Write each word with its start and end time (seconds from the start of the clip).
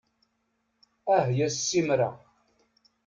Ahya 1.15 1.47
ssimra! 1.55 2.09